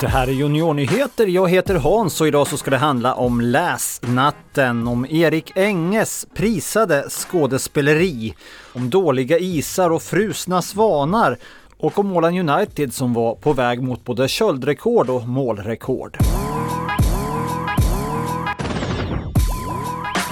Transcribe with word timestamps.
Det 0.00 0.08
här 0.08 0.28
är 0.28 0.32
Juniornyheter. 0.32 1.26
Jag 1.26 1.50
heter 1.50 1.74
Hans 1.74 2.20
och 2.20 2.28
idag 2.28 2.46
så 2.46 2.56
ska 2.56 2.70
det 2.70 2.76
handla 2.76 3.14
om 3.14 3.40
Läsnatten, 3.40 4.88
om 4.88 5.06
Erik 5.10 5.52
Enges 5.56 6.26
prisade 6.34 7.04
skådespeleri, 7.10 8.34
om 8.72 8.90
dåliga 8.90 9.38
isar 9.38 9.90
och 9.90 10.02
frusna 10.02 10.62
svanar 10.62 11.38
och 11.78 11.98
om 11.98 12.16
Åland 12.16 12.50
United 12.50 12.92
som 12.94 13.14
var 13.14 13.34
på 13.34 13.52
väg 13.52 13.82
mot 13.82 14.04
både 14.04 14.28
köldrekord 14.28 15.10
och 15.10 15.28
målrekord. 15.28 16.18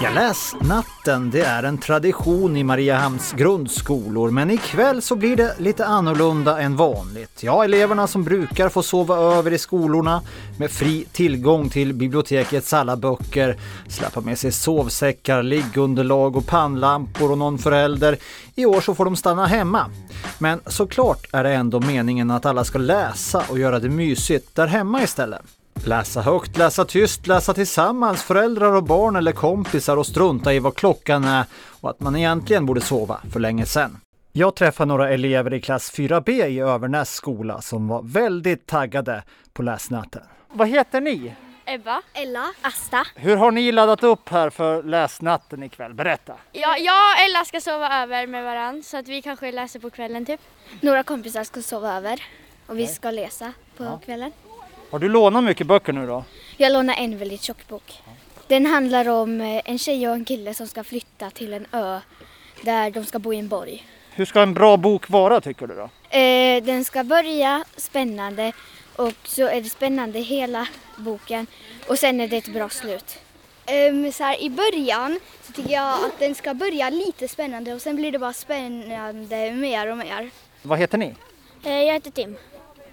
Ja, 0.05 0.11
läsnatten, 0.11 1.30
det 1.30 1.41
är 1.41 1.62
en 1.62 1.79
tradition 1.79 2.57
i 2.57 2.64
Mariehamns 2.64 3.32
grundskolor, 3.32 4.30
men 4.30 4.50
ikväll 4.50 5.03
så 5.03 5.16
blir 5.16 5.36
det 5.36 5.54
lite 5.59 5.86
annorlunda 5.86 6.61
än 6.61 6.77
vanligt. 6.77 7.43
Ja, 7.43 7.64
eleverna 7.64 8.07
som 8.07 8.25
brukar 8.25 8.68
få 8.68 8.82
sova 8.82 9.17
över 9.17 9.53
i 9.53 9.59
skolorna 9.59 10.22
med 10.59 10.71
fri 10.71 11.07
tillgång 11.12 11.68
till 11.68 11.93
bibliotekets 11.93 12.72
alla 12.72 12.96
böcker, 12.96 13.57
släppa 13.89 14.21
med 14.21 14.39
sig 14.39 14.53
sovsäckar, 14.53 15.43
liggunderlag 15.43 16.36
och 16.36 16.46
pannlampor 16.46 17.31
och 17.31 17.39
någon 17.39 17.59
förälder. 17.59 18.17
I 18.54 18.67
år 18.67 18.81
så 18.81 18.95
får 18.95 19.04
de 19.04 19.17
stanna 19.17 19.46
hemma. 19.46 19.90
Men 20.39 20.61
såklart 20.67 21.26
är 21.32 21.45
det 21.45 21.54
ändå 21.54 21.81
meningen 21.81 22.31
att 22.31 22.46
alla 22.46 22.64
ska 22.64 22.79
läsa 22.79 23.45
och 23.48 23.59
göra 23.59 23.79
det 23.79 23.89
mysigt 23.89 24.54
där 24.54 24.67
hemma 24.67 25.03
istället. 25.03 25.43
Läsa 25.86 26.20
högt, 26.20 26.56
läsa 26.56 26.84
tyst, 26.84 27.26
läsa 27.26 27.54
tillsammans, 27.54 28.22
föräldrar 28.22 28.72
och 28.76 28.84
barn 28.84 29.16
eller 29.16 29.32
kompisar 29.32 29.96
och 29.96 30.06
strunta 30.06 30.54
i 30.54 30.58
vad 30.58 30.74
klockan 30.74 31.24
är 31.24 31.44
och 31.80 31.90
att 31.90 32.00
man 32.00 32.16
egentligen 32.16 32.66
borde 32.66 32.80
sova 32.80 33.20
för 33.33 33.41
länge 33.41 33.66
sedan. 33.66 34.00
Jag 34.33 34.55
träffade 34.55 34.88
några 34.88 35.10
elever 35.10 35.55
i 35.55 35.60
klass 35.60 35.92
4B 35.92 36.47
i 36.47 36.60
Övernäs 36.60 37.14
skola 37.14 37.60
som 37.60 37.88
var 37.88 38.02
väldigt 38.02 38.66
taggade 38.66 39.22
på 39.53 39.62
läsnatten. 39.62 40.22
Vad 40.53 40.69
heter 40.69 41.00
ni? 41.00 41.34
Ebba. 41.66 42.03
Ella. 42.12 42.53
Asta. 42.61 43.06
Hur 43.14 43.36
har 43.36 43.50
ni 43.50 43.72
laddat 43.72 44.03
upp 44.03 44.28
här 44.28 44.50
för 44.50 44.83
läsnatten 44.83 45.62
ikväll? 45.62 45.94
Berätta! 45.94 46.34
Ja, 46.53 46.77
jag 46.77 46.94
och 46.94 47.20
Ella 47.25 47.44
ska 47.44 47.61
sova 47.61 48.03
över 48.03 48.27
med 48.27 48.44
varann 48.44 48.83
så 48.83 48.97
att 48.97 49.09
vi 49.09 49.22
kanske 49.22 49.53
läser 49.53 49.81
på 49.81 49.91
kvällen 49.91 50.27
typ. 50.27 50.41
Några 50.81 51.03
kompisar 51.03 51.44
ska 51.44 51.62
sova 51.62 51.97
över 51.97 52.22
och 52.66 52.78
vi 52.78 52.86
ska 52.86 53.11
läsa 53.11 53.53
på 53.77 54.00
kvällen. 54.05 54.33
Har 54.95 54.98
du 54.98 55.09
lånat 55.09 55.45
mycket 55.45 55.67
böcker 55.67 55.92
nu 55.92 56.06
då? 56.06 56.25
Jag 56.56 56.73
lånar 56.73 56.95
en 56.95 57.19
väldigt 57.19 57.42
tjock 57.42 57.69
bok. 57.69 58.03
Den 58.47 58.67
handlar 58.67 59.09
om 59.09 59.41
eh, 59.41 59.62
en 59.64 59.78
tjej 59.78 60.09
och 60.09 60.14
en 60.14 60.25
kille 60.25 60.55
som 60.55 60.67
ska 60.67 60.84
flytta 60.84 61.31
till 61.31 61.53
en 61.53 61.67
ö 61.73 62.00
där 62.62 62.91
de 62.91 63.05
ska 63.05 63.19
bo 63.19 63.33
i 63.33 63.39
en 63.39 63.48
borg. 63.48 63.87
Hur 64.11 64.25
ska 64.25 64.42
en 64.42 64.55
bra 64.55 64.77
bok 64.77 65.11
vara 65.11 65.41
tycker 65.41 65.67
du 65.67 65.75
då? 65.75 66.19
Eh, 66.19 66.62
den 66.62 66.84
ska 66.84 67.05
börja 67.05 67.65
spännande 67.77 68.53
och 68.97 69.15
så 69.25 69.42
är 69.48 69.61
det 69.61 69.69
spännande 69.69 70.19
hela 70.19 70.69
boken 70.97 71.47
och 71.89 71.98
sen 71.98 72.20
är 72.20 72.28
det 72.28 72.37
ett 72.37 72.53
bra 72.53 72.69
slut. 72.69 73.19
Um, 73.91 74.12
så 74.12 74.25
här, 74.25 74.42
I 74.42 74.50
början 74.50 75.20
så 75.42 75.53
tycker 75.53 75.72
jag 75.72 76.05
att 76.05 76.19
den 76.19 76.34
ska 76.34 76.55
börja 76.55 76.91
lite 76.91 77.28
spännande 77.28 77.75
och 77.75 77.83
sen 77.83 77.97
blir 77.97 78.12
det 78.12 78.19
bara 78.19 78.33
spännande 78.33 79.50
mer 79.50 79.91
och 79.91 79.97
mer. 79.97 80.31
Vad 80.62 80.78
heter 80.78 80.98
ni? 80.98 81.15
Eh, 81.65 81.83
jag 81.83 81.92
heter 81.92 82.11
Tim. 82.11 82.37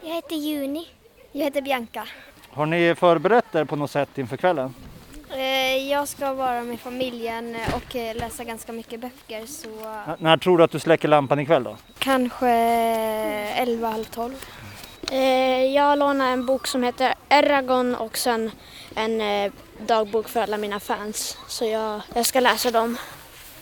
Jag 0.02 0.16
heter 0.16 0.36
Juni. 0.36 0.88
Jag 1.32 1.44
heter 1.44 1.62
Bianca. 1.62 2.04
Har 2.50 2.66
ni 2.66 2.96
förberett 2.96 3.56
er 3.56 3.64
på 3.66 3.76
något 3.76 3.92
sätt 3.92 4.18
inför 4.18 4.38
kvällen? 4.38 4.74
Eh, 5.30 5.90
jag 5.92 6.08
ska 6.08 6.34
vara 6.34 6.62
med 6.62 6.80
familjen 6.80 7.58
och 7.76 7.96
eh, 7.96 8.16
läsa 8.16 8.44
ganska 8.44 8.72
mycket 8.72 9.00
böcker 9.00 9.46
så 9.46 9.70
N- 10.08 10.16
när 10.20 10.38
tror 10.38 10.58
du 10.58 10.64
att 10.64 10.72
du 10.72 10.80
släcker 10.80 11.08
lampan 11.08 11.40
ikväll 11.40 11.64
då? 11.64 11.78
kanske 12.00 12.50
11, 12.50 13.90
halv 13.90 14.04
12. 14.04 14.34
Eh, 15.12 15.18
jag 15.66 16.00
lånar 16.00 16.32
en 16.32 16.46
bok 16.46 16.68
som 16.68 16.84
heter 16.84 17.14
Eragon 17.30 17.96
och 17.96 18.18
sen 18.18 18.52
en 18.96 19.22
dagbok 19.88 20.30
för 20.30 20.42
alla 20.42 20.58
mina 20.58 20.80
fans. 20.80 21.38
Så 21.48 21.66
jag, 21.66 22.02
jag 22.16 22.26
ska 22.26 22.40
läsa 22.40 22.72
dem. 22.72 22.98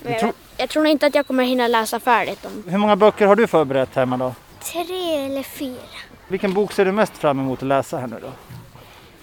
Jag, 0.04 0.18
tror- 0.20 0.32
jag 0.56 0.68
tror 0.68 0.86
inte 0.86 1.06
att 1.06 1.14
jag 1.14 1.26
kommer 1.26 1.44
hinna 1.44 1.68
läsa 1.68 2.00
färdigt 2.00 2.42
dem. 2.42 2.64
Hur 2.68 2.78
många 2.78 2.96
böcker 2.96 3.26
har 3.26 3.36
du 3.36 3.46
förberett 3.46 3.94
hemma 3.94 4.16
då? 4.16 4.34
Tre 4.72 5.14
eller 5.26 5.42
fyra. 5.42 5.78
Vilken 6.30 6.54
bok 6.54 6.72
ser 6.72 6.84
du 6.84 6.92
mest 6.92 7.16
fram 7.18 7.40
emot 7.40 7.62
att 7.62 7.68
läsa 7.68 7.98
här 7.98 8.06
nu 8.06 8.16
då? 8.22 8.32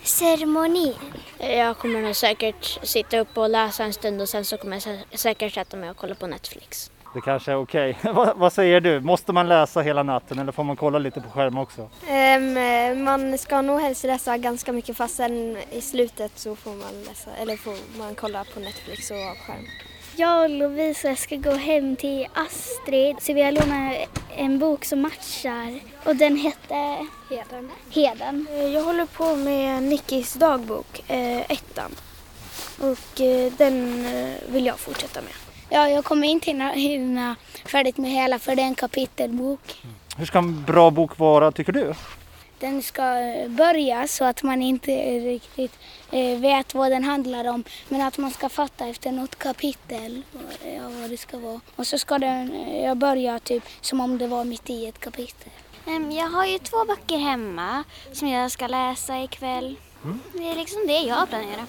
Ceremoni. 0.03 0.95
Jag 1.39 1.77
kommer 1.77 2.01
nog 2.01 2.15
säkert 2.15 2.79
sitta 2.83 3.19
upp 3.19 3.37
och 3.37 3.49
läsa 3.49 3.83
en 3.83 3.93
stund 3.93 4.21
och 4.21 4.29
sen 4.29 4.45
så 4.45 4.57
kommer 4.57 4.75
jag 4.75 4.81
sä- 4.83 5.17
säkert 5.17 5.53
sätta 5.53 5.77
mig 5.77 5.89
och 5.89 5.97
kolla 5.97 6.15
på 6.15 6.27
Netflix. 6.27 6.91
Det 7.13 7.21
kanske 7.21 7.51
är 7.51 7.55
okej. 7.55 7.97
vad, 8.03 8.37
vad 8.37 8.53
säger 8.53 8.81
du? 8.81 8.99
Måste 8.99 9.33
man 9.33 9.47
läsa 9.47 9.81
hela 9.81 10.03
natten 10.03 10.39
eller 10.39 10.51
får 10.51 10.63
man 10.63 10.75
kolla 10.75 10.99
lite 10.99 11.21
på 11.21 11.29
skärm 11.29 11.57
också? 11.57 11.89
Ehm, 12.07 13.03
man 13.03 13.37
ska 13.37 13.61
nog 13.61 13.81
helst 13.81 14.03
läsa 14.03 14.37
ganska 14.37 14.71
mycket 14.71 14.97
fast 14.97 15.15
sen 15.15 15.57
i 15.71 15.81
slutet 15.81 16.31
så 16.35 16.55
får 16.55 16.71
man 16.71 17.03
läsa 17.07 17.29
eller 17.41 17.57
får 17.57 17.75
man 17.99 18.15
kolla 18.15 18.43
på 18.53 18.59
Netflix 18.59 19.11
och 19.11 19.17
skärm. 19.17 19.65
Jag 20.19 20.43
och 20.43 20.49
Lovisa 20.49 21.15
ska 21.15 21.35
gå 21.35 21.51
hem 21.53 21.95
till 21.95 22.27
Astrid 22.33 23.15
så 23.21 23.33
vi 23.33 23.41
har 23.41 23.51
lånat 23.51 23.93
en 24.37 24.59
bok 24.59 24.85
som 24.85 25.01
matchar 25.01 25.79
och 26.03 26.15
den 26.15 26.35
heter 26.37 26.97
Heden. 27.29 27.71
Heden. 27.89 28.47
Eh, 28.51 28.65
Jag 28.65 28.83
håller 28.83 29.05
på 29.05 29.35
med 29.35 29.83
Nickis 29.83 30.33
dagbok, 30.33 31.03
eh, 31.09 31.51
ettan. 31.51 31.91
Och 32.79 33.21
eh, 33.21 33.53
den 33.57 34.05
vill 34.49 34.65
jag 34.65 34.79
fortsätta 34.79 35.21
med. 35.21 35.31
Ja, 35.69 35.89
jag 35.89 36.05
kommer 36.05 36.27
inte 36.27 36.45
hinna, 36.45 36.71
hinna 36.71 37.35
färdigt 37.65 37.97
med 37.97 38.11
hela 38.11 38.39
för 38.39 38.55
det 38.55 38.61
är 38.61 38.67
en 38.67 38.75
kapitelbok. 38.75 39.81
Hur 40.17 40.25
ska 40.25 40.37
en 40.37 40.63
bra 40.63 40.89
bok 40.91 41.17
vara 41.19 41.51
tycker 41.51 41.71
du? 41.71 41.93
Den 42.59 42.81
ska 42.81 43.03
börja 43.47 44.07
så 44.07 44.25
att 44.25 44.43
man 44.43 44.61
inte 44.61 44.91
riktigt 45.19 45.79
eh, 46.11 46.39
vet 46.39 46.73
vad 46.73 46.91
den 46.91 47.03
handlar 47.03 47.45
om 47.45 47.63
men 47.89 48.01
att 48.01 48.17
man 48.17 48.31
ska 48.31 48.49
fatta 48.49 48.87
efter 48.87 49.11
något 49.11 49.35
kapitel 49.35 50.21
eh, 50.63 50.75
ja, 50.75 50.81
vad 51.01 51.09
det 51.09 51.17
ska 51.17 51.37
vara. 51.37 51.61
Och 51.75 51.87
så 51.87 51.97
ska 51.97 52.17
den 52.19 52.51
eh, 52.51 52.85
jag 52.85 52.97
börja 52.97 53.39
typ 53.39 53.63
som 53.81 54.01
om 54.01 54.17
det 54.17 54.27
var 54.27 54.43
mitt 54.43 54.69
i 54.69 54.85
ett 54.85 54.99
kapitel. 54.99 55.51
Jag 56.11 56.29
har 56.29 56.45
ju 56.45 56.59
två 56.59 56.85
böcker 56.85 57.17
hemma 57.17 57.83
som 58.11 58.27
jag 58.27 58.51
ska 58.51 58.67
läsa 58.67 59.23
ikväll. 59.23 59.75
Det 60.33 60.49
är 60.51 60.55
liksom 60.55 60.87
det 60.87 60.99
jag 60.99 61.29
planerar. 61.29 61.65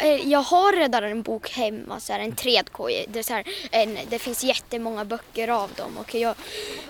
Eh, 0.00 0.28
jag 0.28 0.42
har 0.42 0.72
redan 0.72 1.04
en 1.04 1.22
bok 1.22 1.50
hemma, 1.50 2.00
så 2.00 2.12
här, 2.12 2.20
en 2.20 2.32
trädkoja. 2.32 3.04
Det, 3.08 3.28
här, 3.28 3.44
en, 3.70 3.98
det 4.08 4.18
finns 4.18 4.44
jättemånga 4.44 5.04
böcker 5.04 5.48
av 5.48 5.70
dem. 5.76 5.96
Och 5.98 6.14
jag, 6.14 6.34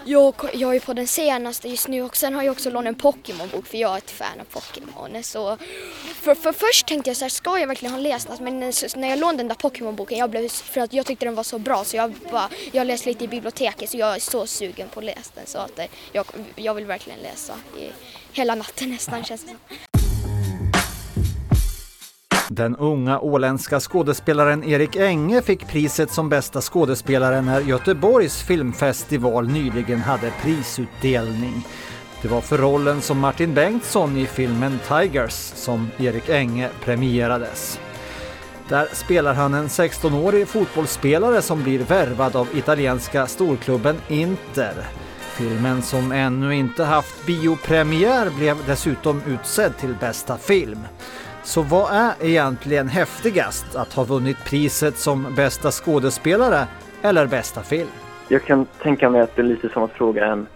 jag, 0.05 0.35
jag 0.55 0.77
är 0.77 0.81
på 0.81 0.93
den 0.93 1.07
senaste 1.07 1.69
just 1.69 1.89
nu 1.89 2.03
och 2.03 2.17
sen 2.17 2.35
har 2.35 2.43
jag 2.43 2.53
också 2.53 2.71
lånat 2.71 2.89
en 2.89 2.95
Pokémon-bok 2.95 3.67
för 3.67 3.79
jag 3.79 3.93
är 3.95 3.99
ett 3.99 4.11
fan 4.11 4.41
av 4.41 4.45
Pokémon. 4.45 5.23
Så 5.23 5.57
för, 6.15 6.35
för 6.35 6.53
först 6.53 6.87
tänkte 6.87 7.11
jag 7.11 7.17
så 7.17 7.25
här, 7.25 7.31
ska 7.31 7.59
jag 7.59 7.67
verkligen 7.67 7.95
ha 7.95 8.01
läst 8.01 8.29
den? 8.29 8.45
Men 8.45 8.73
när 8.97 9.09
jag 9.09 9.19
lånade 9.19 9.39
den 9.39 9.49
där 9.49 9.55
Pokémon-boken, 9.55 10.19
jag 10.19 10.31
blev, 10.31 10.49
för 10.49 10.81
att 10.81 10.93
jag 10.93 11.07
tyckte 11.07 11.25
den 11.25 11.35
var 11.35 11.43
så 11.43 11.59
bra 11.59 11.85
så 11.85 11.97
jag 11.97 12.15
bara, 12.33 12.49
jag 12.73 12.87
läste 12.87 13.09
lite 13.09 13.25
i 13.25 13.29
biblioteket 13.29 13.91
så 13.91 13.97
jag 13.97 14.15
är 14.15 14.21
så 14.21 14.47
sugen 14.47 14.89
på 14.89 15.01
att 15.01 15.07
läsa 15.07 15.31
den. 15.35 15.47
Så 15.47 15.59
att 15.59 15.79
eh, 15.79 15.87
jag, 16.13 16.27
jag 16.57 16.75
vill 16.75 16.85
verkligen 16.85 17.21
läsa 17.21 17.55
i 17.79 17.91
hela 18.33 18.55
natten 18.55 18.91
nästan 18.91 19.25
känns 19.25 19.43
det 19.43 19.49
som. 19.49 19.96
Den 22.57 22.77
unga 22.77 23.21
åländska 23.21 23.81
skådespelaren 23.81 24.65
Erik 24.65 24.97
Enge 24.97 25.43
fick 25.43 25.69
priset 25.69 26.11
som 26.11 26.29
bästa 26.29 26.61
skådespelare 26.61 27.43
när 27.43 27.61
Göteborgs 27.61 28.43
filmfestival 28.43 29.49
nyligen 29.49 30.01
hade 30.01 30.33
prisutdelning. 30.43 31.67
Det 32.23 32.29
var 32.29 32.41
för 32.41 32.59
rollen 32.59 33.01
som 33.01 33.19
Martin 33.19 33.55
Bengtsson 33.55 34.17
i 34.17 34.27
filmen 34.27 34.79
Tigers 34.89 35.33
som 35.55 35.91
Erik 35.99 36.29
Enge 36.29 36.69
premierades. 36.85 37.81
Där 38.69 38.89
spelar 38.93 39.35
han 39.35 39.55
en 39.55 39.69
16-årig 39.69 40.49
fotbollsspelare 40.49 41.43
som 41.43 41.63
blir 41.63 41.79
värvad 41.79 42.37
av 42.37 42.49
italienska 42.55 43.27
storklubben 43.27 43.97
Inter. 44.09 44.75
Filmen 45.37 45.83
som 45.83 46.13
ännu 46.13 46.55
inte 46.55 46.85
haft 46.85 47.27
biopremiär 47.27 48.31
blev 48.31 48.57
dessutom 48.67 49.23
utsedd 49.27 49.77
till 49.79 49.95
bästa 50.01 50.39
film. 50.39 50.79
Så 51.47 51.63
vad 51.63 51.91
är 51.93 52.13
egentligen 52.27 52.89
häftigast? 52.89 53.77
Att 53.77 53.93
ha 53.93 54.05
vunnit 54.05 54.37
priset 54.51 54.97
som 54.97 55.35
bästa 55.37 55.71
skådespelare 55.71 56.67
eller 57.03 57.27
bästa 57.27 57.61
film? 57.61 57.89
Jag 58.29 58.43
kan 58.43 58.67
tänka 58.83 59.11
mig 59.11 59.21
att 59.21 59.37
det 59.37 59.43
är 59.43 59.47
lite 59.47 59.69
som 59.69 59.83
att 59.83 59.93
fråga 59.93 60.27
en, 60.27 60.47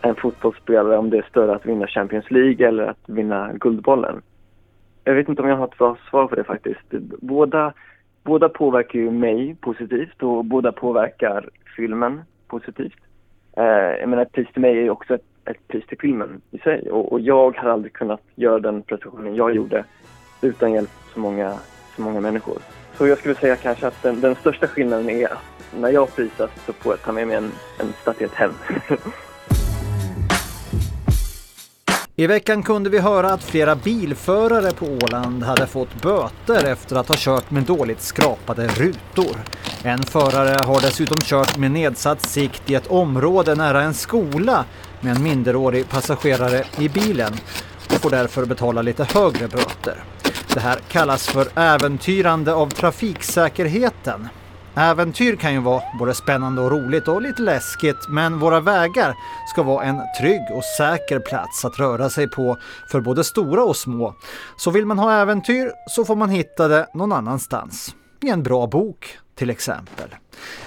en 0.00 0.14
fotbollsspelare 0.14 0.98
om 0.98 1.10
det 1.10 1.18
är 1.18 1.26
större 1.30 1.54
att 1.54 1.66
vinna 1.66 1.86
Champions 1.86 2.30
League 2.30 2.68
eller 2.68 2.84
att 2.86 2.98
vinna 3.06 3.52
Guldbollen. 3.52 4.22
Jag 5.04 5.14
vet 5.14 5.28
inte 5.28 5.42
om 5.42 5.48
jag 5.48 5.56
har 5.56 5.64
ett 5.64 5.78
bra 5.78 5.96
svar 6.10 6.26
på 6.26 6.34
det 6.34 6.44
faktiskt. 6.44 6.86
Båda, 7.20 7.72
båda 8.22 8.48
påverkar 8.48 8.98
ju 8.98 9.10
mig 9.10 9.56
positivt 9.60 10.22
och 10.22 10.44
båda 10.44 10.72
påverkar 10.72 11.48
filmen 11.76 12.20
positivt. 12.48 13.00
Eh, 13.56 13.64
jag 14.00 14.08
menar, 14.08 14.22
ett 14.22 14.32
pris 14.32 14.48
till 14.52 14.62
mig 14.62 14.70
är 14.70 14.82
ju 14.82 14.90
också 14.90 15.14
ett, 15.14 15.24
ett 15.44 15.68
pris 15.68 15.86
till 15.86 15.98
filmen 15.98 16.40
i 16.50 16.58
sig 16.58 16.90
och, 16.90 17.12
och 17.12 17.20
jag 17.20 17.56
hade 17.56 17.72
aldrig 17.72 17.92
kunnat 17.92 18.22
göra 18.34 18.58
den 18.58 18.82
prestationen 18.82 19.34
jag 19.34 19.54
gjorde 19.54 19.84
utan 20.42 20.72
hjälp 20.72 20.90
så 21.14 21.20
många, 21.20 21.58
så 21.96 22.02
många 22.02 22.20
människor. 22.20 22.58
Så 22.98 23.06
jag 23.06 23.18
skulle 23.18 23.34
säga 23.34 23.56
kanske 23.56 23.86
att 23.86 24.02
den, 24.02 24.20
den 24.20 24.34
största 24.34 24.66
skillnaden 24.66 25.10
är 25.10 25.32
att 25.32 25.38
när 25.80 25.90
jag 25.90 26.16
prisas 26.16 26.50
så 26.66 26.72
får 26.72 26.92
jag 26.92 27.02
ta 27.02 27.12
med 27.12 27.26
mig 27.26 27.36
en, 27.36 27.52
en 27.78 27.92
statyett 28.02 28.34
hem. 28.34 28.52
I 32.16 32.26
veckan 32.26 32.62
kunde 32.62 32.90
vi 32.90 32.98
höra 32.98 33.32
att 33.32 33.44
flera 33.44 33.74
bilförare 33.74 34.70
på 34.70 34.86
Åland 34.86 35.42
hade 35.42 35.66
fått 35.66 36.02
böter 36.02 36.64
efter 36.64 36.96
att 36.96 37.08
ha 37.08 37.14
kört 37.18 37.50
med 37.50 37.62
dåligt 37.62 38.00
skrapade 38.00 38.66
rutor. 38.66 39.36
En 39.82 40.02
förare 40.02 40.56
har 40.64 40.80
dessutom 40.80 41.20
kört 41.20 41.58
med 41.58 41.70
nedsatt 41.70 42.20
sikt 42.20 42.70
i 42.70 42.74
ett 42.74 42.86
område 42.86 43.54
nära 43.54 43.82
en 43.82 43.94
skola 43.94 44.64
med 45.00 45.16
en 45.16 45.22
minderårig 45.22 45.88
passagerare 45.88 46.64
i 46.78 46.88
bilen 46.88 47.32
och 47.86 48.00
får 48.00 48.10
därför 48.10 48.44
betala 48.44 48.82
lite 48.82 49.04
högre 49.04 49.48
böter. 49.48 50.04
Det 50.54 50.60
här 50.60 50.78
kallas 50.88 51.28
för 51.28 51.58
äventyrande 51.58 52.54
av 52.54 52.70
trafiksäkerheten. 52.70 54.28
Äventyr 54.74 55.36
kan 55.36 55.52
ju 55.52 55.60
vara 55.60 55.82
både 55.98 56.14
spännande 56.14 56.62
och 56.62 56.70
roligt 56.70 57.08
och 57.08 57.22
lite 57.22 57.42
läskigt 57.42 58.08
men 58.08 58.38
våra 58.38 58.60
vägar 58.60 59.14
ska 59.48 59.62
vara 59.62 59.84
en 59.84 60.00
trygg 60.20 60.42
och 60.54 60.64
säker 60.64 61.20
plats 61.20 61.64
att 61.64 61.78
röra 61.78 62.10
sig 62.10 62.28
på 62.28 62.56
för 62.90 63.00
både 63.00 63.24
stora 63.24 63.64
och 63.64 63.76
små. 63.76 64.14
Så 64.56 64.70
vill 64.70 64.86
man 64.86 64.98
ha 64.98 65.12
äventyr 65.12 65.72
så 65.86 66.04
får 66.04 66.16
man 66.16 66.30
hitta 66.30 66.68
det 66.68 66.86
någon 66.94 67.12
annanstans. 67.12 67.94
I 68.20 68.28
en 68.28 68.42
bra 68.42 68.66
bok 68.66 69.18
till 69.34 69.50
exempel. 69.50 70.08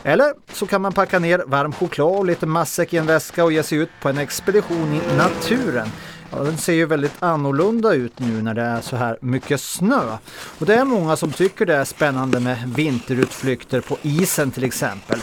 Eller 0.03 0.33
så 0.53 0.67
kan 0.67 0.81
man 0.81 0.93
packa 0.93 1.19
ner 1.19 1.43
varm 1.47 1.71
choklad 1.71 2.19
och 2.19 2.25
lite 2.25 2.45
matsäck 2.45 2.93
i 2.93 2.97
en 2.97 3.05
väska 3.05 3.43
och 3.43 3.51
ge 3.51 3.63
sig 3.63 3.77
ut 3.77 3.89
på 4.01 4.09
en 4.09 4.17
expedition 4.17 4.93
i 4.93 5.17
naturen 5.17 5.87
Ja, 6.31 6.37
den 6.37 6.57
ser 6.57 6.73
ju 6.73 6.85
väldigt 6.85 7.23
annorlunda 7.23 7.93
ut 7.93 8.19
nu 8.19 8.41
när 8.41 8.53
det 8.53 8.61
är 8.61 8.81
så 8.81 8.95
här 8.95 9.17
mycket 9.21 9.61
snö. 9.61 10.17
Och 10.59 10.65
det 10.65 10.75
är 10.75 10.85
många 10.85 11.15
som 11.15 11.31
tycker 11.31 11.65
det 11.65 11.75
är 11.75 11.85
spännande 11.85 12.39
med 12.39 12.73
vinterutflykter 12.75 13.81
på 13.81 13.97
isen 14.01 14.51
till 14.51 14.63
exempel. 14.63 15.19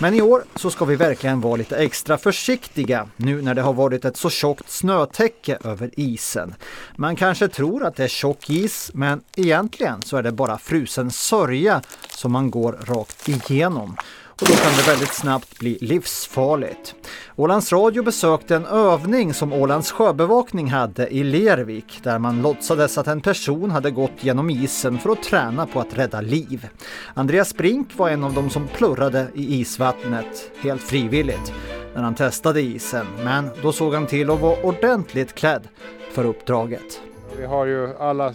Men 0.00 0.14
i 0.14 0.22
år 0.22 0.44
så 0.54 0.70
ska 0.70 0.84
vi 0.84 0.96
verkligen 0.96 1.40
vara 1.40 1.56
lite 1.56 1.76
extra 1.76 2.18
försiktiga 2.18 3.08
nu 3.16 3.42
när 3.42 3.54
det 3.54 3.62
har 3.62 3.72
varit 3.72 4.04
ett 4.04 4.16
så 4.16 4.30
tjockt 4.30 4.70
snötäcke 4.70 5.58
över 5.64 5.90
isen. 5.96 6.54
Man 6.96 7.16
kanske 7.16 7.48
tror 7.48 7.84
att 7.84 7.96
det 7.96 8.04
är 8.04 8.08
tjock 8.08 8.50
is 8.50 8.90
men 8.94 9.20
egentligen 9.36 10.02
så 10.02 10.16
är 10.16 10.22
det 10.22 10.32
bara 10.32 10.58
frusen 10.58 11.10
sörja 11.10 11.82
som 12.08 12.32
man 12.32 12.50
går 12.50 12.72
rakt 12.72 13.28
igenom 13.28 13.96
och 14.40 14.48
då 14.48 14.54
kan 14.54 14.72
det 14.72 14.90
väldigt 14.90 15.14
snabbt 15.14 15.58
bli 15.58 15.78
livsfarligt. 15.80 16.94
Ålands 17.36 17.72
Radio 17.72 18.02
besökte 18.02 18.56
en 18.56 18.66
övning 18.66 19.34
som 19.34 19.52
Ålands 19.52 19.92
sjöbevakning 19.92 20.70
hade 20.70 21.08
i 21.08 21.24
Lervik 21.24 22.00
där 22.02 22.18
man 22.18 22.42
låtsades 22.42 22.98
att 22.98 23.06
en 23.06 23.20
person 23.20 23.70
hade 23.70 23.90
gått 23.90 24.24
genom 24.24 24.50
isen 24.50 24.98
för 24.98 25.10
att 25.10 25.22
träna 25.22 25.66
på 25.66 25.80
att 25.80 25.98
rädda 25.98 26.20
liv. 26.20 26.68
Andreas 27.14 27.54
Brink 27.54 27.98
var 27.98 28.10
en 28.10 28.24
av 28.24 28.32
dem 28.34 28.50
som 28.50 28.68
plurrade 28.68 29.26
i 29.34 29.60
isvattnet 29.60 30.50
helt 30.62 30.82
frivilligt 30.82 31.52
när 31.94 32.02
han 32.02 32.14
testade 32.14 32.60
isen, 32.60 33.06
men 33.24 33.50
då 33.62 33.72
såg 33.72 33.94
han 33.94 34.06
till 34.06 34.30
att 34.30 34.40
vara 34.40 34.62
ordentligt 34.62 35.34
klädd 35.34 35.68
för 36.12 36.24
uppdraget. 36.24 37.02
Vi 37.38 37.46
har 37.46 37.66
ju 37.66 37.96
alla 37.98 38.34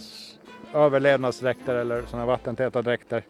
överlevnadsdräkter 0.74 1.74
eller 1.74 2.02
sådana 2.10 2.26
vattentäta 2.26 2.82
dräkter 2.82 3.24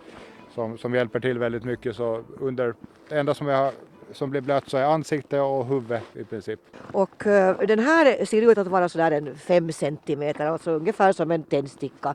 som, 0.55 0.79
som 0.79 0.95
hjälper 0.95 1.21
till 1.21 1.39
väldigt 1.39 1.65
mycket. 1.65 1.97
Så 1.97 2.23
under, 2.41 2.75
det 3.09 3.19
enda 3.19 3.35
som, 3.35 3.47
har, 3.47 3.73
som 4.12 4.31
blir 4.31 4.41
blött 4.41 4.69
så 4.69 4.77
är 4.77 4.85
ansikte 4.85 5.41
och 5.41 5.67
huvud 5.67 6.01
i 6.15 6.25
princip. 6.25 6.61
Och 6.93 7.27
uh, 7.27 7.59
den 7.67 7.79
här 7.79 8.25
ser 8.25 8.51
ut 8.51 8.59
att 8.59 8.67
vara 8.67 8.89
sådär 8.89 9.11
en 9.11 9.37
fem 9.37 9.73
centimeter, 9.73 10.47
alltså 10.47 10.71
ungefär 10.71 11.12
som 11.12 11.31
en 11.31 11.43
tändsticka. 11.43 12.15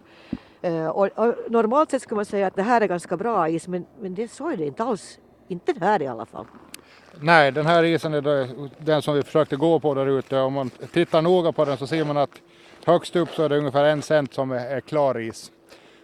Uh, 0.66 0.88
och, 0.88 1.10
och, 1.16 1.36
normalt 1.50 1.92
sett 1.92 2.02
skulle 2.02 2.16
man 2.16 2.26
säga 2.26 2.48
att 2.48 2.56
det 2.56 2.64
här 2.64 2.82
är 2.82 2.88
ganska 2.88 3.18
bra 3.18 3.50
is 3.50 3.68
men, 3.68 3.86
men 4.00 4.16
det 4.16 4.32
så 4.32 4.50
är 4.50 4.58
det 4.58 4.66
inte 4.66 4.84
alls. 4.84 5.20
Inte 5.48 5.74
det 5.74 5.86
här 5.86 6.02
i 6.02 6.08
alla 6.08 6.26
fall. 6.26 6.46
Nej, 7.22 7.52
den 7.52 7.66
här 7.66 7.84
isen 7.84 8.14
är 8.14 8.82
den 8.86 9.02
som 9.02 9.16
vi 9.16 9.24
försökte 9.24 9.56
gå 9.56 9.80
på 9.80 9.94
där 9.94 10.06
ute. 10.06 10.40
Om 10.40 10.54
man 10.54 10.70
tittar 10.70 11.22
noga 11.22 11.52
på 11.52 11.66
den 11.66 11.78
så 11.78 11.88
ser 11.88 12.06
man 12.06 12.18
att 12.18 12.42
högst 12.86 13.16
upp 13.16 13.30
så 13.30 13.44
är 13.44 13.50
det 13.50 13.58
ungefär 13.58 13.86
en 13.86 14.02
cent 14.02 14.34
som 14.34 14.52
är, 14.52 14.76
är 14.76 14.82
klar 14.82 15.20
is. 15.20 15.52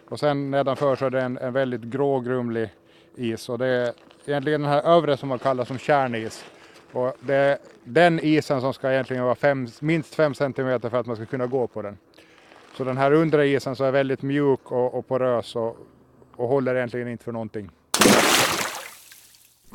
Och 0.08 0.20
sen 0.20 0.50
nedanför 0.50 0.96
så 0.96 1.06
är 1.06 1.10
det 1.10 1.20
en, 1.20 1.38
en 1.38 1.52
väldigt 1.52 1.82
grå 1.82 2.20
grumlig 2.20 2.70
is 3.14 3.48
och 3.48 3.58
det 3.58 3.66
är 3.66 3.92
egentligen 4.26 4.60
den 4.60 4.70
här 4.70 4.82
övre 4.82 5.16
som 5.16 5.28
man 5.28 5.38
kallar 5.38 5.64
som 5.64 5.78
kärnis. 5.78 6.44
Och 6.92 7.16
det 7.20 7.34
är 7.34 7.58
den 7.84 8.20
isen 8.22 8.60
som 8.60 8.74
ska 8.74 8.92
egentligen 8.92 9.24
vara 9.24 9.34
fem, 9.34 9.68
minst 9.80 10.14
5 10.14 10.34
cm 10.34 10.80
för 10.80 10.94
att 10.94 11.06
man 11.06 11.16
ska 11.16 11.26
kunna 11.26 11.46
gå 11.46 11.66
på 11.66 11.82
den. 11.82 11.98
Så 12.76 12.84
den 12.84 12.96
här 12.96 13.12
undre 13.12 13.46
isen 13.46 13.76
så 13.76 13.84
är 13.84 13.90
väldigt 13.90 14.22
mjuk 14.22 14.72
och, 14.72 14.94
och 14.94 15.08
porös 15.08 15.56
och, 15.56 15.76
och 16.36 16.48
håller 16.48 16.74
egentligen 16.74 17.08
inte 17.08 17.24
för 17.24 17.32
någonting. 17.32 17.70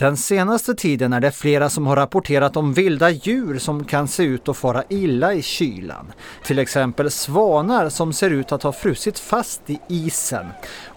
Den 0.01 0.17
senaste 0.17 0.75
tiden 0.75 1.13
är 1.13 1.19
det 1.19 1.31
flera 1.31 1.69
som 1.69 1.87
har 1.87 1.95
rapporterat 1.95 2.57
om 2.57 2.73
vilda 2.73 3.09
djur 3.09 3.57
som 3.57 3.83
kan 3.83 4.07
se 4.07 4.23
ut 4.23 4.49
att 4.49 4.57
fara 4.57 4.83
illa 4.89 5.33
i 5.33 5.41
kylan. 5.41 6.11
Till 6.45 6.59
exempel 6.59 7.11
svanar 7.11 7.89
som 7.89 8.13
ser 8.13 8.29
ut 8.29 8.51
att 8.51 8.63
ha 8.63 8.71
frusit 8.71 9.19
fast 9.19 9.69
i 9.69 9.79
isen. 9.87 10.45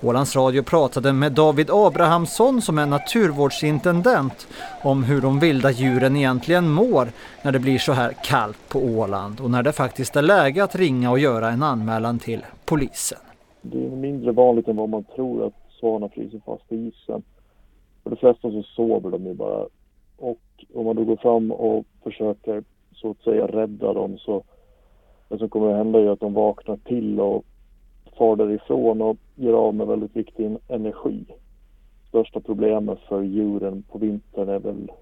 Ålands 0.03 0.37
Radio 0.37 0.63
pratade 0.63 1.13
med 1.13 1.33
David 1.33 1.71
Abrahamsson 1.71 2.63
som 2.63 2.79
är 2.79 2.87
naturvårdsintendent 2.87 4.47
om 4.83 5.05
hur 5.05 5.21
de 5.21 5.41
vilda 5.41 5.71
djuren 5.71 6.17
egentligen 6.17 6.69
mår 6.69 7.09
när 7.43 7.53
det 7.53 7.59
blir 7.59 7.79
så 7.79 7.93
här 7.93 8.13
kallt 8.25 8.69
på 8.69 8.79
Åland 8.79 9.41
och 9.41 9.51
när 9.51 9.63
det 9.63 9.73
faktiskt 9.73 10.17
är 10.17 10.23
läge 10.23 10.65
att 10.65 10.75
ringa 10.75 11.11
och 11.11 11.19
göra 11.19 11.51
en 11.51 11.63
anmälan 11.63 12.19
till 12.19 12.45
polisen. 12.65 13.19
Det 13.63 13.87
är 13.87 13.91
mindre 13.91 14.33
vanligt 14.33 14.69
än 14.69 14.77
vad 14.77 14.89
man 14.89 15.05
tror 15.05 15.47
att 15.47 15.55
svanar 15.81 16.09
fryser 16.09 16.41
fast 16.47 16.73
i 16.73 16.75
isen. 16.75 17.23
För 18.05 18.11
de 18.11 18.17
flesta 18.17 18.51
så 18.51 18.63
sover 18.63 19.11
de 19.11 19.27
ju 19.27 19.35
bara. 19.35 19.67
Och 20.17 20.65
om 20.75 20.85
man 20.85 20.97
då 20.97 21.05
går 21.05 21.17
fram 21.17 21.51
och 21.51 21.85
försöker 22.03 22.65
så 22.95 23.11
att 23.11 23.23
säga 23.23 23.47
rädda 23.47 23.93
dem 23.93 24.19
så 24.19 24.45
det 25.29 25.39
som 25.39 25.49
kommer 25.49 25.71
att 25.71 25.77
hända 25.77 25.99
är 25.99 26.09
att 26.09 26.21
de 26.21 26.35
vaknar 26.35 26.77
till 26.77 27.21
och 27.21 27.45
far 28.19 28.37
därifrån 28.37 29.03
och 29.03 29.17
gör 29.35 29.53
av 29.53 29.75
med 29.75 29.87
väldigt 29.87 30.17
viktig 30.17 30.57
energi. 30.69 31.25
Största 32.09 32.41
problemet 32.41 32.99
för 33.09 33.23
djuren 33.23 33.83
på 33.83 33.99
vintern 33.99 34.49
är 34.49 34.59
väl 34.59 34.93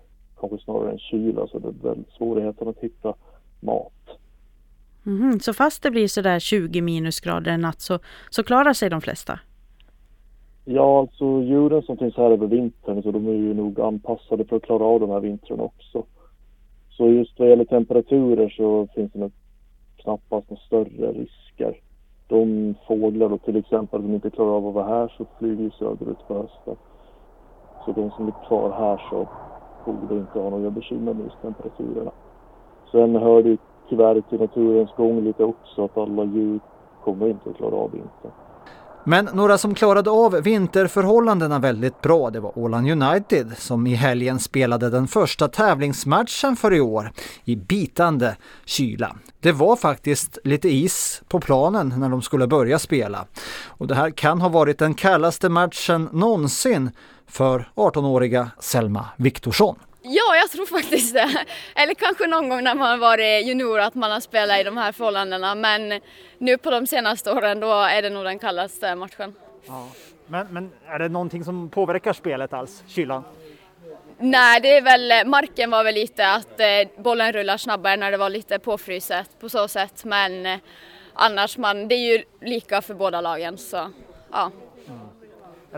kanske 0.41 0.59
snarare 0.59 0.93
en 0.93 0.99
kyla, 0.99 1.47
så 1.47 1.59
det 1.59 1.69
är 1.69 1.89
väl 1.89 2.05
svårigheten 2.19 2.69
att 2.69 2.79
hitta 2.79 3.15
mat. 3.61 4.19
Mm, 5.07 5.41
så 5.41 5.55
fast 5.55 5.83
det 5.83 5.91
blir 5.91 6.09
sådär 6.09 6.39
20 6.39 6.81
minusgrader 6.81 7.53
en 7.53 7.61
natt 7.61 7.81
så, 7.81 7.99
så 8.31 8.43
klarar 8.43 8.73
sig 8.73 8.91
de 8.91 9.01
flesta? 9.01 9.41
Ja, 10.65 10.99
alltså 10.99 11.25
djuren 11.25 11.83
som 11.83 11.97
finns 11.97 12.17
här 12.17 12.31
över 12.31 12.47
vintern 12.47 13.03
så 13.03 13.11
de 13.11 13.27
är 13.27 13.33
ju 13.33 13.55
nog 13.55 13.81
anpassade 13.81 14.45
för 14.45 14.57
att 14.57 14.63
klara 14.63 14.85
av 14.85 15.01
de 15.01 15.11
här 15.11 15.21
vintrarna 15.21 15.63
också. 15.63 16.05
Så 16.91 17.09
just 17.09 17.39
vad 17.39 17.49
gäller 17.49 17.65
temperaturer 17.65 18.49
så 18.49 18.89
finns 18.95 19.13
det 19.13 19.19
nog 19.19 19.33
knappast 19.97 20.51
några 20.51 20.63
större 20.63 21.13
risker. 21.13 21.81
De 22.29 22.75
fåglar 22.87 23.29
då 23.29 23.39
till 23.39 23.57
exempel 23.57 24.01
som 24.03 24.15
inte 24.15 24.31
klarar 24.31 24.51
av 24.51 24.67
att 24.67 24.75
vara 24.75 24.87
här 24.87 25.15
så 25.19 25.25
flyger 25.39 25.63
ju 25.63 25.71
söderut 25.71 26.29
på 26.29 26.35
hösten. 26.35 26.77
Så 27.85 27.93
de 27.93 28.11
som 28.11 28.29
är 28.29 28.47
kvar 28.49 28.71
här 28.71 29.03
så 29.11 29.29
borde 29.85 30.21
inte 30.21 30.39
ha 30.39 30.51
några 30.51 30.71
bekymmer 30.71 31.15
med 31.15 31.25
just 31.25 31.43
temperaturerna. 31.43 32.11
Sen 32.93 33.17
hör 33.17 33.43
det 33.43 33.49
ju 33.49 33.59
tyvärr 33.89 34.21
till 34.21 34.41
naturens 34.41 34.91
gång 34.97 35.21
lite 35.21 35.45
också 35.45 35.85
att 35.85 35.97
alla 35.97 36.25
djur 36.25 36.61
kommer 37.05 37.29
inte 37.29 37.51
att 37.51 37.57
klara 37.57 37.75
av 37.75 37.91
vintern. 37.91 38.33
Men 39.05 39.29
några 39.33 39.59
som 39.59 39.75
klarade 39.75 40.11
av 40.11 40.33
vinterförhållandena 40.33 41.59
väldigt 41.59 42.01
bra 42.01 42.31
det 42.31 42.41
var 42.41 42.59
Åland 42.59 42.91
United 42.91 43.53
som 43.59 43.87
i 43.87 43.95
helgen 43.95 44.39
spelade 44.39 44.91
den 44.91 45.09
första 45.09 45.49
tävlingsmatchen 45.49 46.57
för 46.57 46.75
i 46.75 46.81
år 46.81 47.13
i 47.45 47.57
bitande 47.57 48.37
kyla. 48.65 49.17
Det 49.41 49.53
var 49.53 49.77
faktiskt 49.77 50.39
lite 50.45 50.69
is 50.69 51.23
på 51.29 51.41
planen 51.41 51.95
när 51.97 52.09
de 52.09 52.23
skulle 52.23 52.47
börja 52.47 52.79
spela. 52.79 53.27
Och 53.67 53.87
det 53.87 53.95
här 53.95 54.11
kan 54.11 54.41
ha 54.41 54.49
varit 54.49 54.79
den 54.79 54.95
kallaste 54.95 55.49
matchen 55.49 56.09
någonsin 56.13 56.91
för 57.27 57.69
18-åriga 57.75 58.51
Selma 58.61 59.07
Viktorsson. 59.17 59.77
Ja, 60.03 60.37
jag 60.37 60.51
tror 60.51 60.67
faktiskt 60.67 61.15
det. 61.15 61.45
Eller 61.75 61.95
kanske 61.95 62.27
någon 62.27 62.49
gång 62.49 62.65
när 62.65 62.75
man 62.75 63.01
varit 63.01 63.47
junior 63.47 63.81
att 63.81 63.95
man 63.95 64.11
har 64.11 64.21
spelat 64.21 64.61
i 64.61 64.63
de 64.63 64.77
här 64.77 64.93
förhållandena. 64.93 65.55
Men 65.55 66.01
nu 66.39 66.59
på 66.59 66.71
de 66.71 66.87
senaste 66.87 67.33
åren 67.33 67.61
då 67.61 67.73
är 67.73 68.03
det 68.03 68.11
nog 68.11 68.25
den 68.25 68.39
kallaste 68.39 68.95
matchen. 68.95 69.35
Ja. 69.67 69.89
Men, 70.27 70.47
men 70.51 70.71
är 70.87 70.99
det 70.99 71.09
någonting 71.09 71.45
som 71.45 71.69
påverkar 71.69 72.13
spelet 72.13 72.53
alls, 72.53 72.85
kylan? 72.87 73.25
Nej, 74.19 74.61
det 74.61 74.77
är 74.77 74.83
väl, 74.83 75.29
marken 75.29 75.71
var 75.71 75.85
väl 75.85 75.95
lite 75.95 76.29
att 76.29 76.61
eh, 76.61 77.03
bollen 77.03 77.33
rullar 77.33 77.57
snabbare 77.57 77.97
när 77.97 78.11
det 78.11 78.17
var 78.17 78.31
lite 78.31 78.59
påfryset 78.59 79.41
på 79.41 79.49
så 79.49 79.69
sätt. 79.69 80.05
Men 80.05 80.47
eh, 80.47 80.59
annars, 81.13 81.59
man, 81.59 81.89
det 81.89 81.95
är 81.95 82.13
ju 82.13 82.25
lika 82.41 82.83
för 82.83 82.95
båda 82.95 83.21
lagen 83.21 83.59
så 83.59 83.91
ja. 84.33 84.51
Mm. 84.89 85.01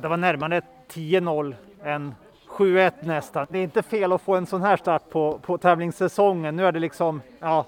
Det 0.03 0.09
var 0.09 0.17
närmare 0.17 0.63
10-0 0.93 1.55
än 1.85 2.15
7-1 2.55 2.93
nästan. 3.01 3.47
Det 3.51 3.59
är 3.59 3.63
inte 3.63 3.83
fel 3.83 4.13
att 4.13 4.23
få 4.23 4.35
en 4.35 4.47
sån 4.47 4.63
här 4.63 4.77
start 4.77 5.11
på, 5.11 5.39
på 5.43 5.59
tävlingssäsongen. 5.59 6.57
Nu 6.57 6.67
är 6.67 6.73
det 6.73 6.81
liksom, 6.81 7.23
ja, 7.41 7.67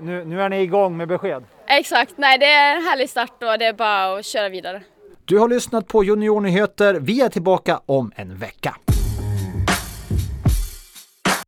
nu, 0.00 0.24
nu 0.24 0.42
är 0.42 0.48
ni 0.48 0.62
igång 0.62 0.96
med 0.96 1.08
besked. 1.08 1.44
Exakt, 1.66 2.12
nej 2.16 2.38
det 2.38 2.46
är 2.46 2.76
en 2.76 2.82
härlig 2.82 3.10
start 3.10 3.42
och 3.42 3.58
det 3.58 3.66
är 3.66 3.72
bara 3.72 4.18
att 4.18 4.24
köra 4.24 4.48
vidare. 4.48 4.82
Du 5.24 5.38
har 5.38 5.48
lyssnat 5.48 5.88
på 5.88 6.04
Juniornyheter. 6.04 6.94
Vi 6.94 7.20
är 7.20 7.28
tillbaka 7.28 7.80
om 7.86 8.12
en 8.16 8.36
vecka. 8.36 8.76